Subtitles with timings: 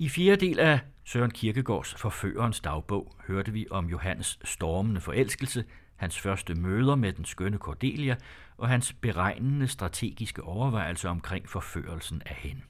[0.00, 5.64] I fjerde del af Søren Kierkegaards Forførerens dagbog hørte vi om Johannes stormende forelskelse,
[5.96, 8.16] hans første møder med den skønne Cordelia
[8.56, 12.62] og hans beregnende strategiske overvejelser omkring forførelsen af hende.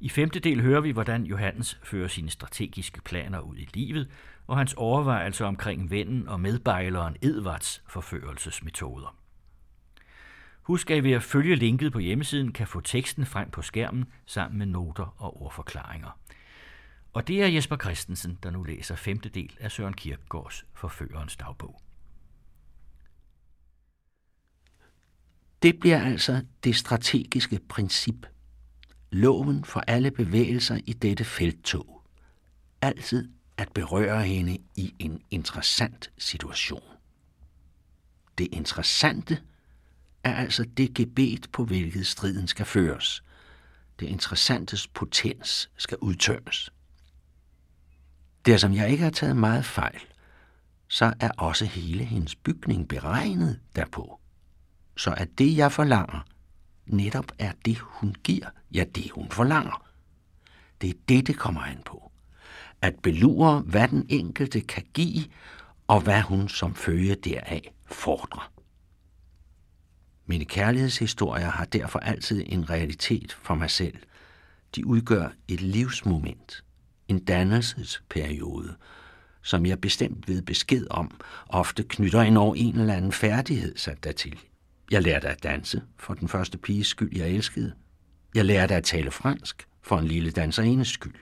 [0.00, 4.08] I femte del hører vi, hvordan Johannes fører sine strategiske planer ud i livet,
[4.46, 9.21] og hans overvejelser omkring vennen og medbejleren Edvards forførelsesmetoder.
[10.62, 14.04] Husk, at I ved at følge linket på hjemmesiden kan få teksten frem på skærmen
[14.26, 16.18] sammen med noter og ordforklaringer.
[17.12, 21.80] Og det er Jesper Christensen, der nu læser femte del af Søren Kierkegaards Forførerens dagbog.
[25.62, 28.26] Det bliver altså det strategiske princip.
[29.10, 32.02] Loven for alle bevægelser i dette felttog.
[32.80, 36.82] Altid at berøre hende i en interessant situation.
[38.38, 39.42] Det interessante
[40.24, 43.24] er altså det gebet, på hvilket striden skal føres.
[44.00, 46.72] Det interessantes potens skal udtømmes.
[48.46, 50.00] Der som jeg ikke har taget meget fejl,
[50.88, 54.20] så er også hele hendes bygning beregnet derpå.
[54.96, 56.20] Så at det, jeg forlanger,
[56.86, 59.86] netop er det, hun giver, ja, det hun forlanger.
[60.80, 62.12] Det er det, det kommer an på.
[62.82, 65.24] At belure, hvad den enkelte kan give,
[65.86, 68.51] og hvad hun som følge deraf fordrer.
[70.26, 73.98] Mine kærlighedshistorier har derfor altid en realitet for mig selv.
[74.76, 76.64] De udgør et livsmoment,
[77.08, 78.74] en dannelsesperiode,
[79.42, 84.04] som jeg bestemt ved besked om, ofte knytter en over en eller anden færdighed sat
[84.04, 84.38] dertil.
[84.90, 87.72] Jeg lærte at danse for den første piges skyld, jeg elskede.
[88.34, 91.14] Jeg lærte at tale fransk for en lille danserindes skyld.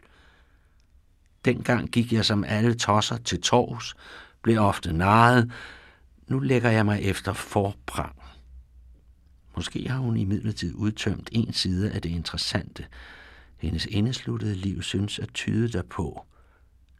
[1.44, 3.94] Dengang gik jeg som alle tosser til tors,
[4.42, 5.52] blev ofte narret.
[6.28, 8.19] Nu lægger jeg mig efter forprang.
[9.56, 12.86] Måske har hun i midlertid udtømt en side af det interessante.
[13.56, 16.26] Hendes indesluttede liv synes at tyde derpå.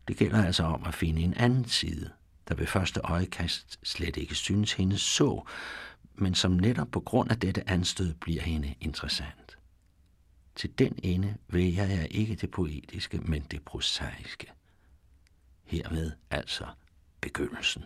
[0.09, 2.11] Det gælder altså om at finde en anden side,
[2.49, 5.43] der ved første øjekast slet ikke synes hende så,
[6.15, 9.59] men som netop på grund af dette anstød bliver hende interessant.
[10.55, 14.47] Til den ende vælger jeg ikke det poetiske, men det prosaiske.
[15.65, 16.67] Hermed altså
[17.21, 17.85] begyndelsen.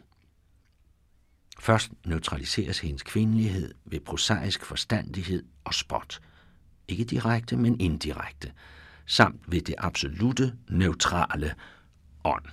[1.61, 6.21] Først neutraliseres hendes kvindelighed ved prosaisk forstandighed og spot.
[6.89, 8.53] Ikke direkte, men indirekte.
[9.07, 11.55] Samt ved det absolute, neutrale
[12.25, 12.45] ånd.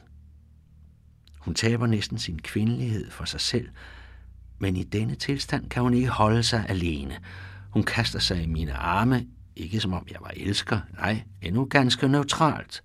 [1.40, 3.70] Hun taber næsten sin kvindelighed for sig selv,
[4.60, 7.20] men i denne tilstand kan hun ikke holde sig alene.
[7.70, 12.08] Hun kaster sig i mine arme, ikke som om jeg var elsker, nej, endnu ganske
[12.08, 12.84] neutralt.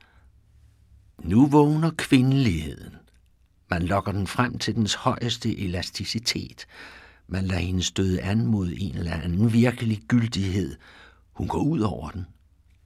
[1.19, 2.97] Nu vågner kvindeligheden.
[3.71, 6.67] Man lokker den frem til dens højeste elasticitet.
[7.27, 10.77] Man lader hende støde an mod en eller anden virkelig gyldighed.
[11.33, 12.27] Hun går ud over den.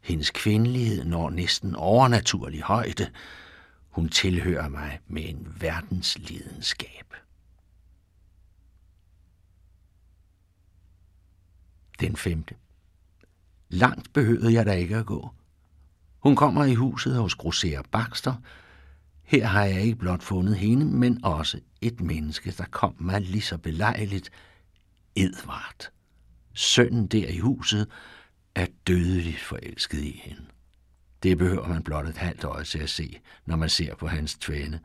[0.01, 3.11] Hendes kvindelighed når næsten overnaturlig højde.
[3.89, 7.15] Hun tilhører mig med en verdens lidenskab.
[12.01, 12.55] Den femte.
[13.69, 15.31] Langt behøvede jeg da ikke at gå.
[16.19, 18.35] Hun kommer i huset hos grosserer Baxter,
[19.31, 23.43] her har jeg ikke blot fundet hende, men også et menneske, der kom mig lige
[23.43, 24.31] så belejligt.
[25.17, 25.91] Edvard.
[26.55, 27.89] Sønnen der i huset
[28.55, 30.43] er dødeligt forelsket i hende.
[31.23, 34.35] Det behøver man blot et halvt øje til at se, når man ser på hans
[34.35, 34.81] tvæne.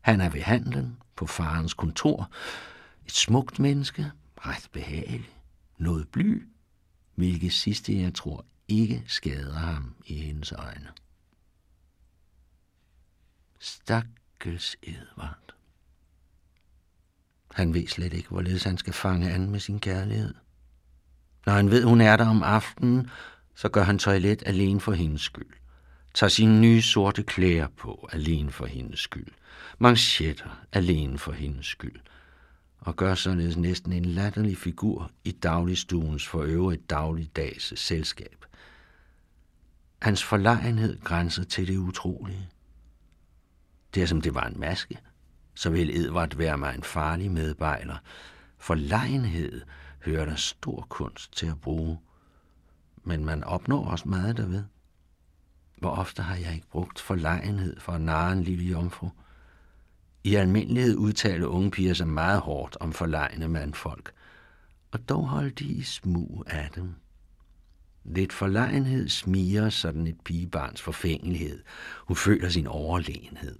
[0.00, 2.30] Han er ved handlen på farens kontor.
[3.06, 5.30] Et smukt menneske, ret behagelig,
[5.78, 6.42] noget bly,
[7.14, 10.88] hvilket sidste jeg tror ikke skader ham i hendes øjne.
[13.60, 15.54] Stakkels Edvard.
[17.54, 20.34] Han ved slet ikke, hvorledes han skal fange an med sin kærlighed.
[21.46, 23.10] Når han ved, hun er der om aftenen,
[23.54, 25.50] så gør han toilet alene for hendes skyld.
[26.14, 29.32] Tager sine nye sorte klæder på alene for hendes skyld.
[29.78, 32.00] Manchetter alene for hendes skyld.
[32.78, 38.44] Og gør således næsten en latterlig figur i dagligstuens for øvrigt dagligdags selskab.
[40.02, 42.48] Hans forlegenhed grænser til det utrolige
[43.98, 44.98] dersom som det var en maske.
[45.54, 47.96] Så vil Edvard være mig en farlig medbejler.
[48.58, 49.62] For legenhed
[50.04, 51.98] hører der stor kunst til at bruge.
[53.04, 54.64] Men man opnår også meget derved.
[55.78, 59.08] Hvor ofte har jeg ikke brugt forlegenhed for at narre en lille jomfru?
[60.24, 64.12] I almindelighed udtaler unge piger sig meget hårdt om forlegne mandfolk,
[64.90, 66.94] og dog holdt de i smug af dem.
[68.04, 71.62] Lidt forlegenhed smiger sådan et pigebarns forfængelighed.
[72.06, 73.58] Hun føler sin overlegenhed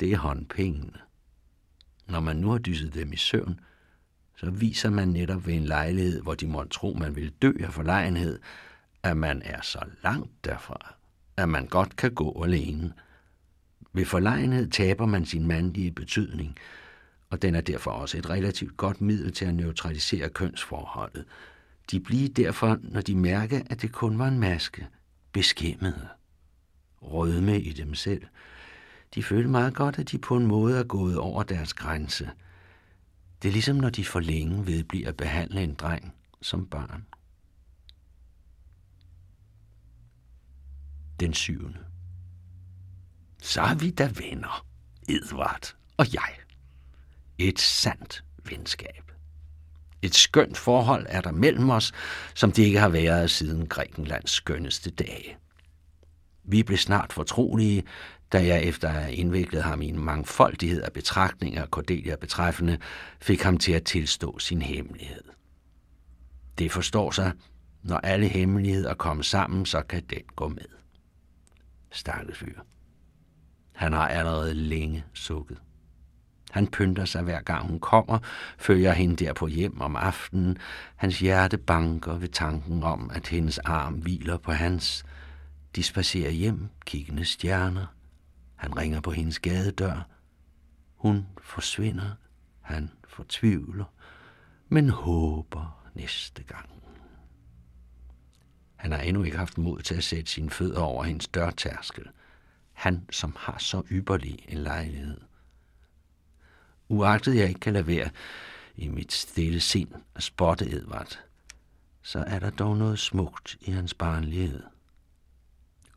[0.00, 0.98] det er håndpengene.
[2.08, 3.60] Når man nu har dysset dem i søvn,
[4.36, 7.72] så viser man netop ved en lejlighed, hvor de må tro, man vil dø af
[7.72, 8.38] forlegenhed,
[9.02, 10.94] at man er så langt derfra,
[11.36, 12.92] at man godt kan gå alene.
[13.92, 16.56] Ved forlegenhed taber man sin mandlige betydning,
[17.30, 21.24] og den er derfor også et relativt godt middel til at neutralisere kønsforholdet.
[21.90, 24.86] De bliver derfor, når de mærker, at det kun var en maske,
[25.32, 26.08] beskæmmede.
[27.02, 28.22] Rødme i dem selv.
[29.14, 32.30] De føler meget godt, at de på en måde er gået over deres grænse.
[33.42, 37.06] Det er ligesom, når de for længe vedbliver at behandle en dreng som barn.
[41.20, 41.78] Den syvende.
[43.42, 44.66] Så er vi da venner,
[45.08, 46.36] Edvard og jeg.
[47.38, 49.12] Et sandt venskab.
[50.02, 51.92] Et skønt forhold er der mellem os,
[52.34, 55.36] som det ikke har været siden Grækenlands skønneste dage.
[56.44, 57.84] Vi blev snart fortrolige,
[58.32, 62.78] da jeg efter at have indviklet ham i en mangfoldighed af betragtninger Cordelia betræffende,
[63.20, 65.22] fik ham til at tilstå sin hemmelighed.
[66.58, 67.32] Det forstår sig,
[67.82, 70.64] når alle hemmeligheder kommer sammen, så kan den gå med.
[71.90, 72.60] Stakkels fyr.
[73.72, 75.58] Han har allerede længe sukket.
[76.50, 78.18] Han pynter sig hver gang hun kommer,
[78.58, 80.58] følger hende der på hjem om aftenen.
[80.96, 85.04] Hans hjerte banker ved tanken om, at hendes arm hviler på hans.
[85.76, 87.86] De spacerer hjem, kiggende stjerner.
[88.60, 90.08] Han ringer på hendes gadedør.
[90.94, 92.10] Hun forsvinder.
[92.60, 93.84] Han fortvivler,
[94.68, 96.70] men håber næste gang.
[98.76, 102.06] Han har endnu ikke haft mod til at sætte sine fødder over hendes dørtærskel.
[102.72, 105.20] Han, som har så ypperlig en lejlighed.
[106.88, 108.10] Uagtet jeg ikke kan lade være
[108.76, 111.18] i mit stille sind at spotte Edvard,
[112.02, 114.62] så er der dog noget smukt i hans barnlighed.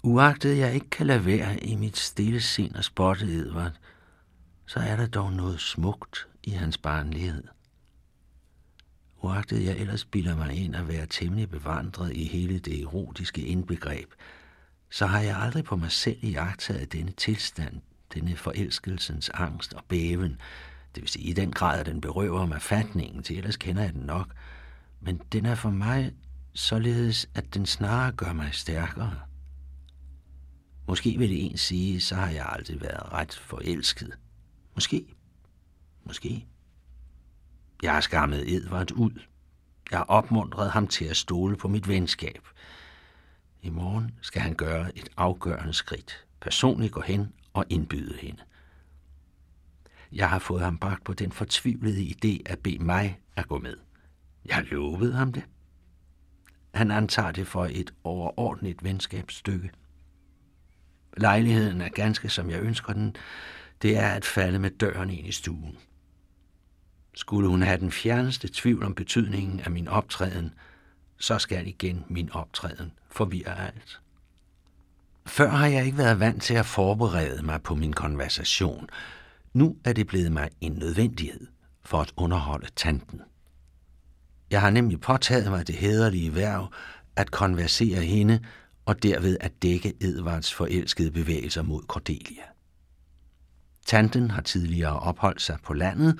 [0.06, 3.72] Uagtet jeg ikke kan lade være i mit stille sind at spotte Edvard,
[4.66, 7.44] så er der dog noget smukt i hans barnlighed.
[9.22, 14.10] Uagtet jeg ellers bilder mig ind at være temmelig bevandret i hele det erotiske indbegreb,
[14.90, 17.82] så har jeg aldrig på mig selv iagtaget denne tilstand,
[18.14, 20.42] denne forelskelsens angst og bæven,
[20.96, 23.94] det vil sige i den grad, at den berøver mig fatningen, til ellers kender jeg
[23.94, 24.34] den nok,
[25.02, 26.14] men den er for mig
[26.54, 29.20] således, at den snarere gør mig stærkere.
[30.88, 34.18] Måske vil det en sige, så har jeg aldrig været ret forelsket.
[34.76, 35.06] Måske.
[36.04, 36.46] Måske.
[37.84, 39.22] Jeg har skammet Edvard ud.
[39.92, 42.48] Jeg har opmuntret ham til at stole på mit venskab.
[43.62, 46.26] I morgen skal han gøre et afgørende skridt.
[46.42, 48.42] Personligt gå hen og indbyde hende.
[50.12, 53.78] Jeg har fået ham bragt på den fortvivlede idé at bede mig at gå med.
[54.46, 55.44] Jeg har lovet ham det.
[56.74, 59.72] Han antager det for et overordentligt venskabsstykke.
[61.18, 63.16] Lejligheden er ganske som jeg ønsker den.
[63.82, 65.78] Det er at falde med døren ind i stuen.
[67.16, 70.54] Skulle hun have den fjerneste tvivl om betydningen af min optræden,
[71.18, 74.00] så skal igen min optræden forvirre alt.
[75.26, 78.90] Før har jeg ikke været vant til at forberede mig på min konversation.
[79.54, 81.48] Nu er det blevet mig en nødvendighed
[81.82, 83.22] for at underholde tanten.
[84.50, 86.74] Jeg har nemlig påtaget mig det hederlige værv
[87.16, 88.40] at konversere hende
[88.86, 92.44] og derved at dække Edvards forelskede bevægelser mod Cordelia.
[93.86, 96.20] Tanten har tidligere opholdt sig på landet,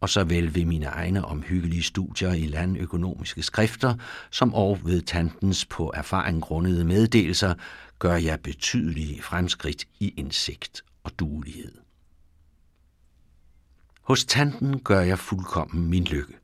[0.00, 3.94] og såvel ved mine egne omhyggelige studier i landøkonomiske skrifter,
[4.30, 7.54] som og ved tantens på erfaring grundede meddelelser,
[7.98, 11.72] gør jeg betydelige fremskridt i indsigt og duelighed.
[14.02, 16.34] Hos tanten gør jeg fuldkommen min lykke.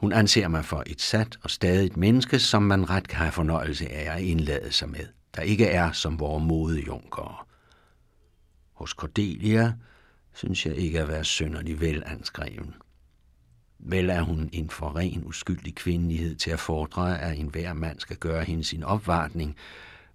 [0.00, 3.88] Hun anser mig for et sat og stadigt menneske, som man ret kan have fornøjelse
[3.88, 7.36] af at indlade sig med, der ikke er som vores modejunkere.
[8.72, 9.72] Hos Cordelia
[10.32, 12.74] synes jeg ikke at være sønderlig velanskreven.
[13.78, 18.16] Vel er hun en for ren uskyldig kvindelighed til at fordre, at enhver mand skal
[18.16, 19.56] gøre hende sin opvartning,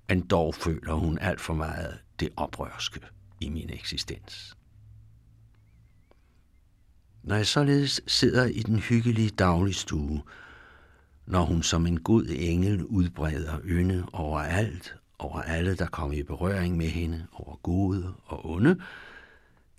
[0.09, 2.99] men dog føler hun alt for meget det oprørske
[3.39, 4.57] i min eksistens.
[7.25, 10.21] Når jeg således sidder i den hyggelige dagligstue,
[11.25, 16.23] når hun som en god engel udbreder ynde over alt, over alle, der kommer i
[16.23, 18.79] berøring med hende, over gode og onde,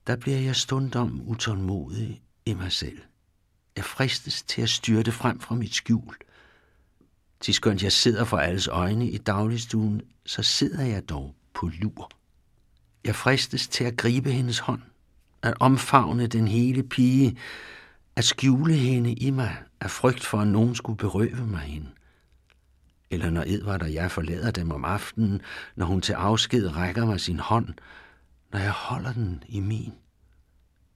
[0.07, 2.99] der bliver jeg stundom utålmodig i mig selv.
[3.76, 6.17] Jeg fristes til at styrte frem fra mit skjul.
[7.41, 12.11] Til skønt jeg sidder for alles øjne i dagligstuen, så sidder jeg dog på lur.
[13.05, 14.83] Jeg fristes til at gribe hendes hånd,
[15.47, 17.37] at omfavne den hele pige,
[18.17, 21.88] at skjule hende i mig af frygt for, at nogen skulle berøve mig hende.
[23.11, 25.41] Eller når Edvard og jeg forlader dem om aftenen,
[25.76, 27.69] når hun til afsked rækker mig sin hånd,
[28.53, 29.93] når jeg holder den i min.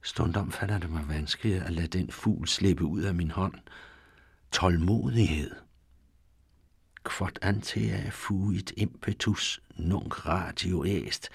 [0.03, 3.55] Stundom falder det mig vanskeligt at lade den fugl slippe ud af min hånd.
[4.51, 5.51] Tålmodighed.
[7.09, 11.29] quod antea fuit impetus nunc ratio est.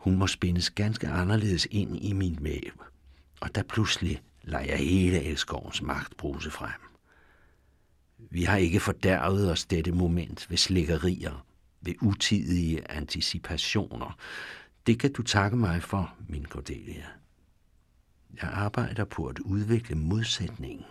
[0.00, 2.84] Hun må spændes ganske anderledes ind i min væv.
[3.40, 6.80] Og der pludselig lader jeg hele elskovens magt bruse frem.
[8.18, 11.46] Vi har ikke fordærvet os dette moment ved slikkerier,
[11.80, 14.18] ved utidige anticipationer.
[14.86, 17.06] Det kan du takke mig for, min Cordelia.
[18.42, 20.86] Jeg arbejder på at udvikle modsætningen.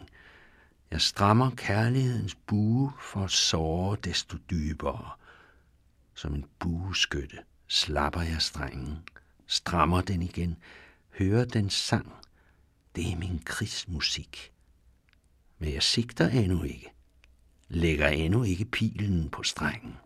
[0.92, 5.10] Jeg strammer kærlighedens bue for at såre desto dybere.
[6.13, 7.38] Som en bueskytte
[7.69, 8.97] slapper jeg strengen,
[9.47, 10.57] strammer den igen,
[11.17, 12.13] hører den sang.
[12.95, 14.51] Det er min krigsmusik.
[15.59, 16.91] Men jeg sigter endnu ikke,
[17.67, 19.97] lægger endnu ikke pilen på strengen.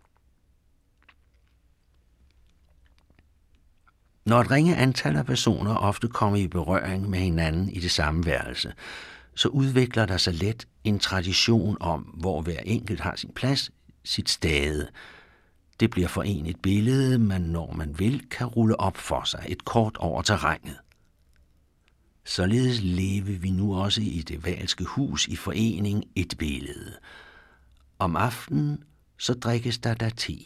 [4.26, 8.26] Når et ringe antal af personer ofte kommer i berøring med hinanden i det samme
[8.26, 8.74] værelse,
[9.36, 13.72] så udvikler der sig let en tradition om, hvor hver enkelt har sin plads,
[14.04, 14.90] sit stade.
[15.84, 19.46] Det bliver for en et billede, man når man vil, kan rulle op for sig
[19.48, 20.78] et kort over terrænet.
[22.26, 26.98] Således lever vi nu også i det valske hus i forening et billede.
[28.00, 28.84] Om aftenen
[29.18, 30.38] så drikkes der da te.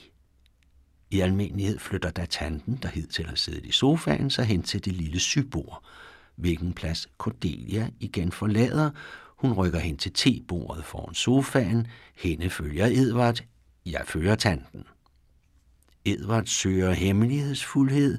[1.12, 4.94] I almindelighed flytter da tanten, der hidtil har siddet i sofaen, sig hen til det
[4.94, 5.84] lille sybord,
[6.36, 8.90] hvilken plads Cordelia igen forlader.
[9.38, 11.88] Hun rykker hen til tebordet foran sofaen.
[12.16, 13.40] Hende følger Edvard.
[13.86, 14.84] Jeg følger tanten.
[16.08, 18.18] Edvard søger hemmelighedsfuldhed.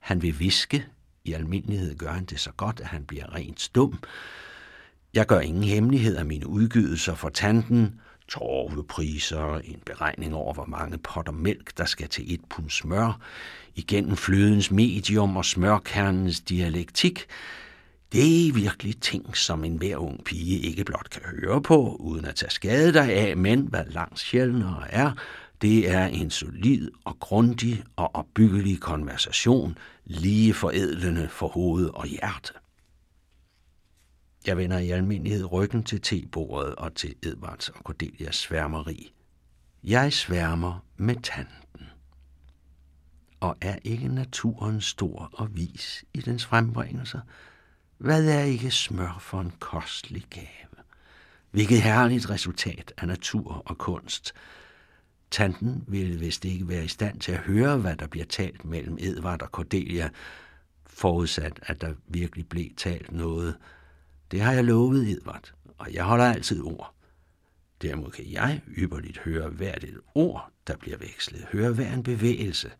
[0.00, 0.86] Han vil viske.
[1.24, 3.98] I almindelighed gør han det så godt, at han bliver rent stum.
[5.14, 10.98] Jeg gør ingen hemmelighed af mine udgydelser for tanten torvepriser, en beregning over, hvor mange
[10.98, 13.20] potter mælk, der skal til et pund smør,
[13.74, 17.26] igennem flødens medium og smørkernens dialektik,
[18.12, 22.24] det er virkelig ting, som en hver ung pige ikke blot kan høre på, uden
[22.24, 25.12] at tage skade deraf, men hvad langt sjældnere er,
[25.62, 32.52] det er en solid og grundig og opbyggelig konversation, lige forædlende for hoved og hjerte.
[34.46, 39.12] Jeg vender i almindelighed ryggen til tebordet og til Edvards og Cordelias sværmeri.
[39.84, 41.86] Jeg sværmer med tanten.
[43.40, 47.20] Og er ikke naturen stor og vis i dens frembringelser?
[47.98, 50.46] Hvad er ikke smør for en kostelig gave?
[51.50, 54.34] Hvilket herligt resultat af natur og kunst.
[55.30, 58.96] Tanten ville vist ikke være i stand til at høre, hvad der bliver talt mellem
[59.00, 60.10] Edvard og Cordelia,
[60.86, 63.56] forudsat at der virkelig blev talt noget,
[64.30, 66.94] det har jeg lovet, Edvard, og jeg holder altid ord.
[67.82, 72.70] Derimod kan jeg ypperligt høre hvert et ord, der bliver vekslet, høre hver en bevægelse.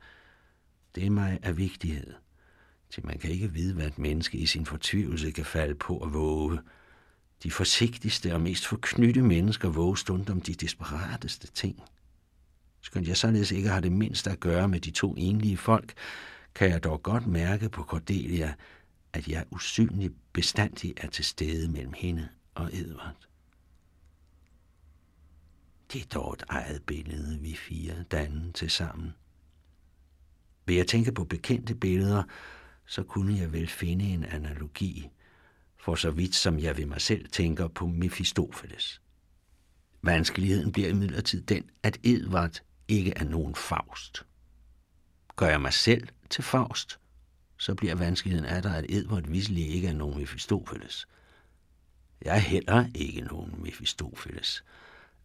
[0.95, 2.15] Det er mig af vigtighed,
[2.91, 6.13] til man kan ikke vide, hvad et menneske i sin fortvivlelse kan falde på at
[6.13, 6.61] våge.
[7.43, 11.83] De forsigtigste og mest forknytte mennesker våge stund om de desperateste ting.
[12.81, 15.93] Skønt jeg således ikke har det mindste at gøre med de to enlige folk,
[16.55, 18.55] kan jeg dog godt mærke på Cordelia,
[19.13, 23.27] at jeg usynligt bestandig er til stede mellem hende og Edvard.
[25.93, 29.15] Det er dog et eget billede, vi fire danne til sammen.
[30.67, 32.23] Ved at tænke på bekendte billeder,
[32.87, 35.09] så kunne jeg vel finde en analogi,
[35.79, 39.03] for så vidt som jeg ved mig selv tænker på Mephistopheles.
[40.03, 44.27] Vanskeligheden bliver imidlertid den, at Edvard ikke er nogen Faust.
[45.37, 46.99] Gør jeg mig selv til Faust,
[47.59, 51.09] så bliver vanskeligheden af der, at Edvard visselig ikke er nogen Mephistopheles.
[52.23, 54.65] Jeg er heller ikke nogen Mephistopheles.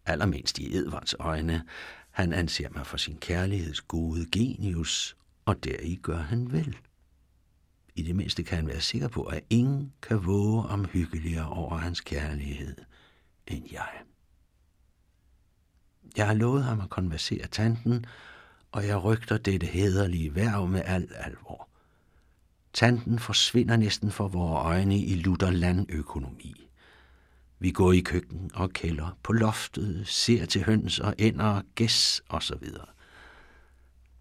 [0.06, 1.64] Allermindst i Edvards øjne.
[2.10, 6.78] Han anser mig for sin kærligheds gode genius, og deri gør han vel.
[7.96, 11.78] I det mindste kan han være sikker på, at ingen kan våge om hyggeligere over
[11.78, 12.76] hans kærlighed
[13.48, 13.90] end jeg.
[16.18, 18.06] Jeg har lovet ham at konversere tanten,
[18.72, 21.70] og jeg rygter dette hederlige værv med al alvor.
[22.74, 26.70] Tanten forsvinder næsten for vores øjne i lutter landøkonomi.
[27.60, 32.44] Vi går i køkken og kælder, på loftet, ser til høns og ænder, gæs og
[32.44, 32.86] så videre.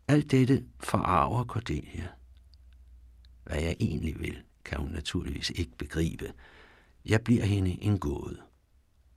[0.08, 2.08] Alt dette forarver Cordelia.
[3.44, 6.32] Hvad jeg egentlig vil, kan hun naturligvis ikke begribe.
[7.04, 8.40] Jeg bliver hende en gåde.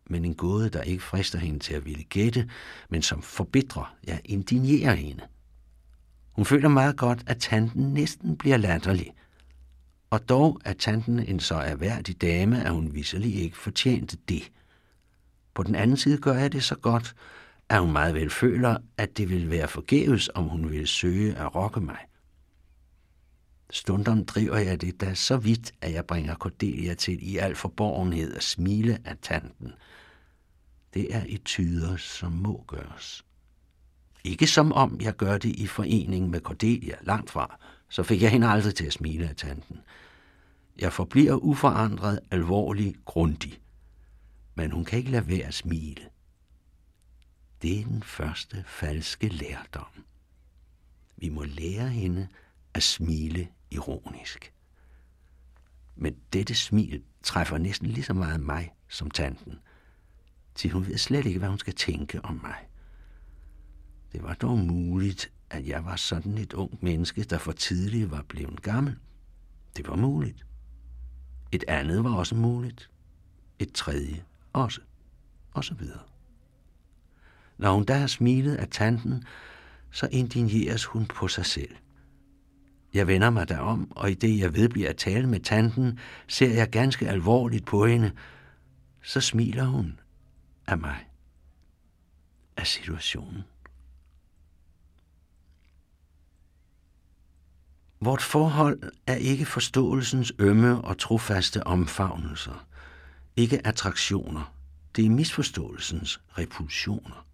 [0.09, 2.49] Men en gåde, der ikke frister hende til at ville gætte,
[2.89, 5.23] men som forbitrer, ja, indignerer hende.
[6.31, 9.11] Hun føler meget godt, at tanten næsten bliver latterlig–
[10.09, 14.51] og dog er tanten en så erhverdig dame, at hun visselig ikke fortjente det.
[15.53, 17.15] På den anden side gør jeg det så godt,
[17.69, 21.55] at hun meget vel føler, at det vil være forgæves, om hun vil søge at
[21.55, 21.97] rokke mig.
[23.69, 28.35] Stundom driver jeg det da så vidt, at jeg bringer Cordelia til i al forborgenhed
[28.35, 29.71] at smile af tanten.
[30.93, 33.25] Det er et tyder, som må gøres.
[34.23, 37.59] Ikke som om jeg gør det i forening med Cordelia, langt fra.
[37.89, 39.79] Så fik jeg hende aldrig til at smile af tanten.
[40.79, 43.59] Jeg forbliver uforandret, alvorlig, grundig.
[44.55, 46.01] Men hun kan ikke lade være at smile.
[47.61, 50.05] Det er den første falske lærdom.
[51.17, 52.27] Vi må lære hende
[52.73, 54.53] at smile ironisk.
[55.95, 59.59] Men dette smil træffer næsten lige så meget mig som tanten.
[60.55, 62.69] Til hun ved slet ikke, hvad hun skal tænke om mig.
[64.11, 68.21] Det var dog muligt, at jeg var sådan et ung menneske, der for tidligt var
[68.21, 68.97] blevet gammel.
[69.77, 70.45] Det var muligt.
[71.51, 72.89] Et andet var også muligt.
[73.59, 74.81] Et tredje også.
[75.51, 76.03] Og så videre.
[77.57, 79.23] Når hun da har smilet af tanten,
[79.91, 81.75] så indigneres hun på sig selv.
[82.97, 86.69] Jeg vender mig derom, og i det jeg vedbliver at tale med tanten, ser jeg
[86.69, 88.11] ganske alvorligt på hende.
[89.01, 89.99] Så smiler hun
[90.67, 91.07] af mig.
[92.57, 93.43] Af situationen.
[97.99, 102.67] Vort forhold er ikke forståelsens ømme og trofaste omfavnelser,
[103.35, 104.53] ikke attraktioner.
[104.95, 107.25] Det er misforståelsens repulsioner.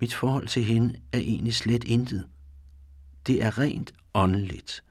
[0.00, 2.28] Mit forhold til hende er egentlig slet intet.
[3.26, 4.84] Det er rent åndeligt,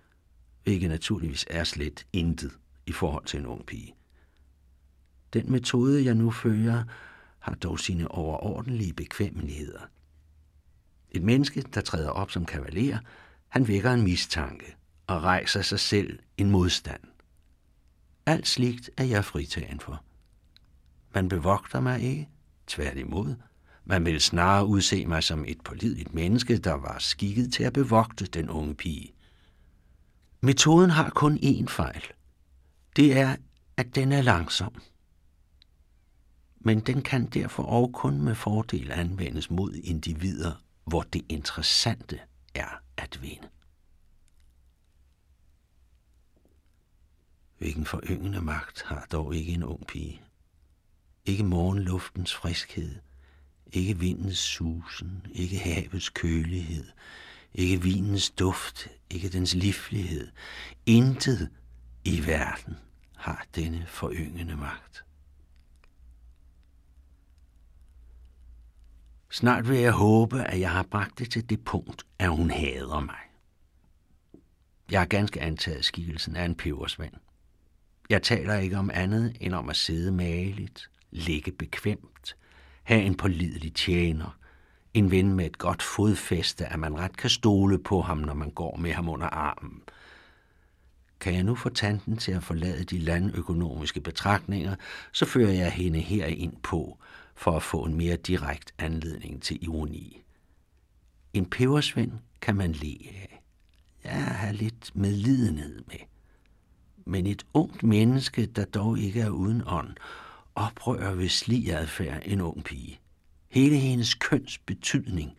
[0.64, 2.52] hvilket naturligvis er slet intet
[2.86, 3.96] i forhold til en ung pige.
[5.34, 6.84] Den metode, jeg nu fører,
[7.40, 9.82] har dog sine overordentlige bekvemmeligheder.
[11.12, 13.00] Et menneske, der træder op som kavaler,
[13.48, 14.76] han vækker en mistanke
[15.08, 17.02] og rejser sig selv en modstand.
[18.26, 20.04] Alt sligt er jeg fritagen for.
[21.14, 22.30] Man bevogter mig ikke,
[22.68, 23.36] tværtimod.
[23.89, 28.25] Man vil snarere udse mig som et pålideligt menneske, der var skikket til at bevogte
[28.25, 29.13] den unge pige.
[30.41, 32.03] Metoden har kun én fejl.
[32.96, 33.36] Det er,
[33.77, 34.82] at den er langsom.
[36.60, 42.20] Men den kan derfor også kun med fordel anvendes mod individer, hvor det interessante
[42.56, 43.48] er at vinde.
[47.58, 50.21] Hvilken foryngende magt har dog ikke en ung pige?
[51.26, 52.95] Ikke morgenluftens friskhed,
[53.73, 56.86] ikke vindens susen, ikke havets kølighed,
[57.53, 60.27] ikke vinens duft, ikke dens livlighed.
[60.86, 61.49] Intet
[62.06, 62.77] i verden
[63.15, 65.03] har denne foryngende magt.
[69.30, 72.99] Snart vil jeg håbe, at jeg har bragt det til det punkt, at hun hader
[72.99, 73.19] mig.
[74.91, 77.13] Jeg har ganske antaget skikkelsen af en pebersvand.
[78.10, 82.36] Jeg taler ikke om andet end om at sidde maligt, ligge bekvemt,
[82.88, 84.38] have en pålidelig tjener,
[84.93, 88.52] en ven med et godt fodfæste, at man ret kan stole på ham, når man
[88.52, 89.82] går med ham under armen.
[91.19, 94.76] Kan jeg nu få tanten til at forlade de landøkonomiske betragtninger,
[95.12, 96.97] så fører jeg hende her ind på,
[97.36, 100.23] for at få en mere direkte anledning til ironi.
[101.34, 103.43] En pebersvend kan man le af.
[104.04, 106.00] Jeg har lidt medlidenhed med.
[107.06, 109.89] Men et ungt menneske, der dog ikke er uden ånd,
[110.58, 113.00] oprører ved sliadfærd en ung pige.
[113.48, 115.38] Hele hendes køns betydning,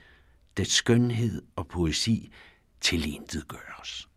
[0.56, 2.32] dets skønhed og poesi
[2.80, 4.08] tilintet gøres.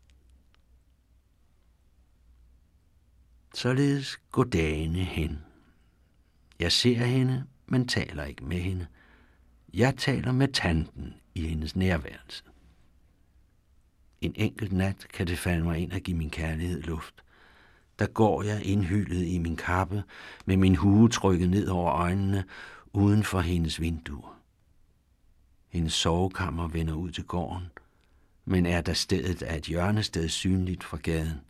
[3.53, 5.39] Således går dagene hen.
[6.59, 8.87] Jeg ser hende, men taler ikke med hende.
[9.73, 12.43] Jeg taler med tanten i hendes nærværelse.
[14.21, 17.23] En enkelt nat kan det falde mig ind at give min kærlighed luft.
[18.01, 20.03] Der går jeg indhyllet i min kappe,
[20.45, 22.43] med min hue trykket ned over øjnene,
[22.93, 24.39] uden for hendes vinduer.
[25.69, 27.65] Hendes sovekammer vender ud til gården,
[28.45, 31.41] men er der stedet af et hjørnested synligt fra gaden.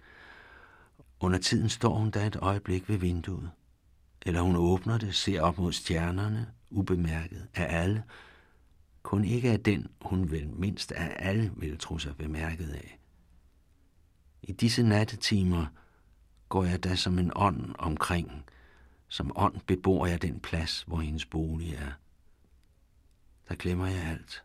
[1.19, 3.51] Under tiden står hun der et øjeblik ved vinduet
[4.21, 8.03] eller hun åbner det, ser op mod stjernerne, ubemærket af alle,
[9.03, 12.99] kun ikke af den, hun vel mindst af alle vil tro sig bemærket af.
[14.43, 15.65] I disse nattetimer
[16.51, 18.45] går jeg da som en ånd omkring.
[19.07, 21.91] Som ånd bebor jeg den plads, hvor hendes bolig er.
[23.49, 24.43] Der glemmer jeg alt.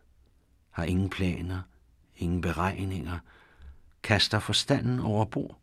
[0.69, 1.61] Har ingen planer,
[2.15, 3.19] ingen beregninger,
[4.03, 5.59] kaster forstanden over bord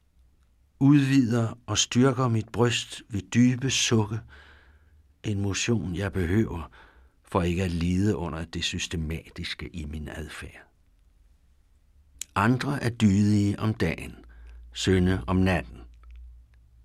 [0.84, 4.20] udvider og styrker mit bryst ved dybe sukke,
[5.22, 6.70] en motion, jeg behøver
[7.22, 10.68] for ikke at lide under det systematiske i min adfærd.
[12.34, 14.14] Andre er dydige om dagen,
[14.72, 15.83] sønde om natten.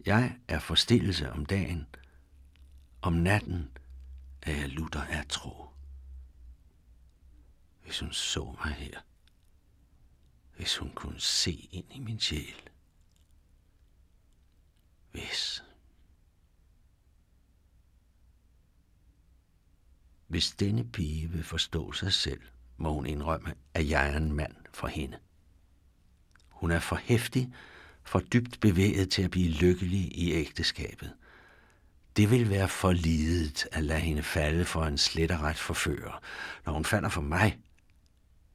[0.05, 1.87] Jeg er forstillelse om dagen,
[3.01, 3.77] om natten
[4.41, 5.69] er jeg lutter af tro.
[7.83, 8.99] Hvis hun så mig her,
[10.55, 12.69] hvis hun kunne se ind i min sjæl,
[15.11, 15.63] hvis.
[20.27, 22.41] Hvis denne pige vil forstå sig selv,
[22.77, 25.19] må hun indrømme, at jeg er en mand for hende.
[26.49, 27.53] Hun er for hæftig,
[28.09, 31.13] for dybt bevæget til at blive lykkelig i ægteskabet.
[32.17, 36.21] Det vil være for lidet at lade hende falde for en sletterret forfører.
[36.65, 37.59] Når hun falder for mig,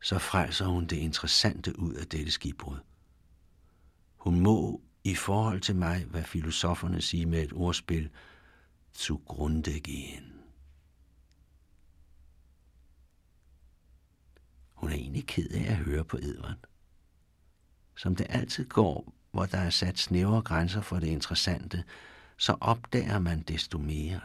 [0.03, 2.77] så frelser hun det interessante ud af dette skibbrud.
[4.17, 8.11] Hun må i forhold til mig, hvad filosoferne siger med et ordspil,
[8.95, 10.33] zugrunde gehen.
[14.73, 16.59] Hun er egentlig ked af at høre på Edvard.
[17.97, 21.85] Som det altid går, hvor der er sat snævre grænser for det interessante,
[22.37, 24.21] så opdager man desto mere.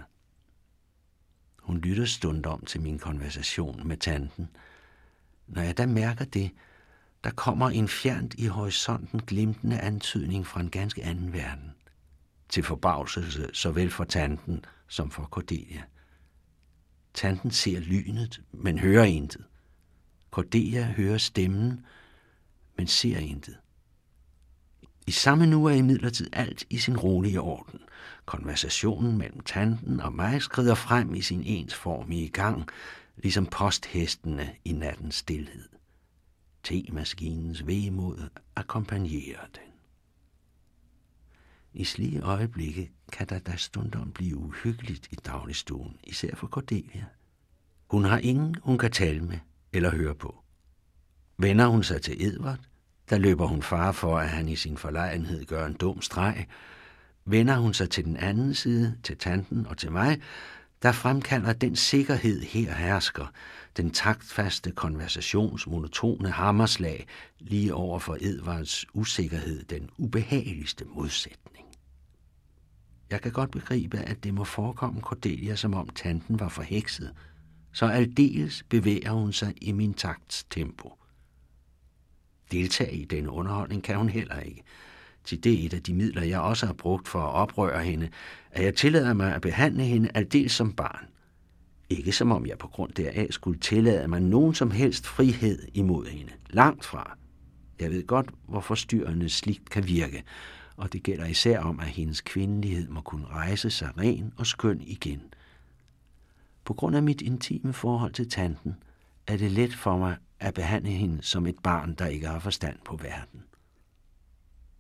[1.60, 4.50] Hun lytter stundom til min konversation med tanten.
[5.48, 6.52] Når jeg da mærker det,
[7.24, 11.72] der kommer en fjernt i horisonten glimtende antydning fra en ganske anden verden.
[12.50, 15.84] Til forbavselse såvel for tanten som for Cordelia.
[17.14, 19.46] Tanten ser lynet, men hører intet.
[20.32, 21.86] Cordelia hører stemmen,
[22.78, 23.58] men ser intet.
[25.10, 27.80] I samme nu er imidlertid alt i sin rolige orden.
[28.26, 32.68] Konversationen mellem tanten og mig skrider frem i sin ensformige gang,
[33.18, 35.70] ligesom posthestene i nattens stillhed.
[36.64, 39.74] Temaskinens vemod akkompagnerer den.
[41.74, 47.06] I slige øjeblikke kan der da stundom blive uhyggeligt i dagligstuen, især for Cordelia.
[47.88, 49.40] Hun har ingen, hun kan tale med
[49.74, 50.44] eller høre på.
[51.38, 52.69] Vender hun sig til Edvard,
[53.10, 56.48] der løber hun far for, at han i sin forlegenhed gør en dum streg.
[57.26, 60.22] Vender hun sig til den anden side, til tanten og til mig,
[60.82, 63.26] der fremkalder den sikkerhed her hersker,
[63.78, 67.08] den taktfaste konversations monotone hammerslag
[67.40, 71.68] lige over for Edvards usikkerhed den ubehageligste modsætning.
[73.10, 77.14] Jeg kan godt begribe, at det må forekomme Cordelia, som om tanten var forhekset,
[77.72, 80.99] så aldeles bevæger hun sig i min takts tempo.
[82.52, 84.64] Deltage i denne underholdning kan hun heller ikke.
[85.24, 88.10] Til det er et af de midler, jeg også har brugt for at oprøre hende,
[88.52, 91.06] at jeg tillader mig at behandle hende aldeles som barn.
[91.90, 96.06] Ikke som om jeg på grund deraf skulle tillade mig nogen som helst frihed imod
[96.06, 96.32] hende.
[96.50, 97.18] Langt fra.
[97.80, 100.24] Jeg ved godt, hvor forstyrrende slikt kan virke,
[100.76, 104.82] og det gælder især om, at hendes kvindelighed må kunne rejse sig ren og skøn
[104.82, 105.22] igen.
[106.66, 108.76] På grund af mit intime forhold til tanten,
[109.28, 112.80] er det let for mig at behandle hende som et barn, der ikke har forstand
[112.86, 113.44] på verden.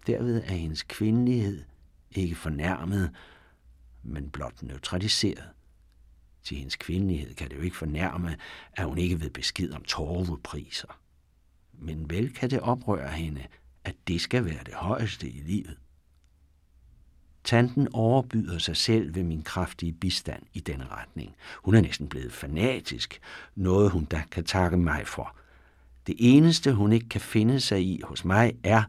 [0.07, 1.63] Derved er hendes kvindelighed
[2.11, 3.11] ikke fornærmet,
[4.03, 5.49] men blot neutraliseret.
[6.43, 8.37] Til hendes kvindelighed kan det jo ikke fornærme,
[8.73, 10.99] at hun ikke ved besked om torvepriser.
[11.73, 13.45] Men vel kan det oprøre hende,
[13.83, 15.77] at det skal være det højeste i livet.
[17.43, 21.35] Tanten overbyder sig selv ved min kraftige bistand i denne retning.
[21.63, 23.19] Hun er næsten blevet fanatisk,
[23.55, 25.35] noget hun da kan takke mig for.
[26.07, 28.83] Det eneste, hun ikke kan finde sig i hos mig, er,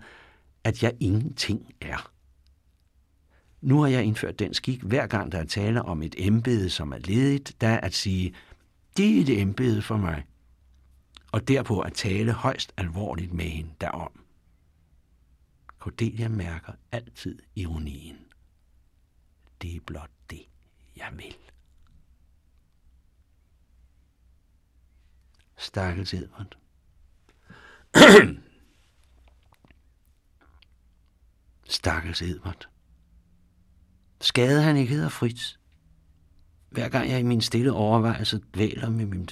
[0.64, 2.10] at jeg ingenting er.
[3.60, 6.92] Nu har jeg indført den skik, hver gang der er tale om et embede, som
[6.92, 8.34] er ledigt, der at sige,
[8.96, 10.24] det er et embede for mig,
[11.32, 14.24] og derpå at tale højst alvorligt med hende derom.
[15.78, 18.16] Cordelia mærker altid ironien.
[19.62, 20.42] Det er blot det,
[20.96, 21.36] jeg vil.
[25.56, 26.59] Stakkels Edmund.
[31.68, 32.68] Stakkels Edvard.
[34.20, 35.54] Skade han ikke hedder Fritz.
[36.70, 39.28] Hver gang jeg i min stille overvejelse dvæler med min...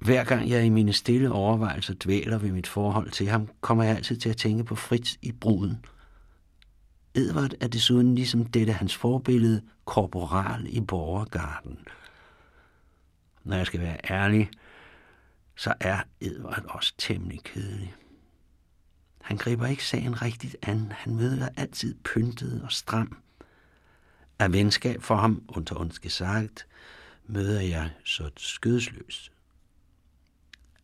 [0.00, 3.96] Hver gang jeg i mine stille overvejelser dvæler ved mit forhold til ham, kommer jeg
[3.96, 5.84] altid til at tænke på Fritz i bruden.
[7.14, 11.78] Edvard er desuden ligesom dette hans forbillede, korporal i borgergarden.
[13.44, 14.50] Når jeg skal være ærlig,
[15.58, 17.94] så er Edvard også temmelig kedelig.
[19.20, 20.92] Han griber ikke sagen rigtigt an.
[20.92, 23.22] Han møder altid pyntet og stram.
[24.38, 26.66] Af venskab for ham, unter uns gesagt,
[27.26, 29.32] møder jeg så skødesløst.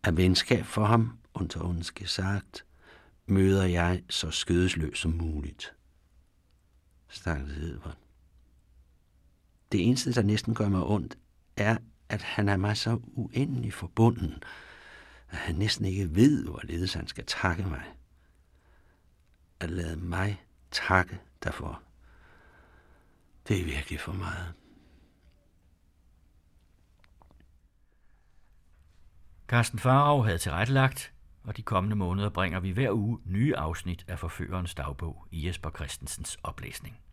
[0.03, 2.65] Af venskab for ham, unter uns gesagt,
[3.27, 5.75] møder jeg så skødesløst som muligt.
[7.09, 7.97] Stakkels Edvard.
[9.73, 11.19] Det eneste, der næsten gør mig ondt,
[11.57, 11.77] er,
[12.09, 14.43] at han er mig så uendelig forbunden,
[15.31, 17.83] at han næsten ikke ved, hvorledes han skal takke mig
[19.61, 21.83] at lade mig takke derfor.
[23.49, 24.55] Det er virkelig for meget.
[29.49, 31.13] Carsten Farag havde tilrettelagt,
[31.45, 35.71] og de kommende måneder bringer vi hver uge nye afsnit af Forførerens dagbog i Jesper
[35.71, 37.04] Christensens oplæsning.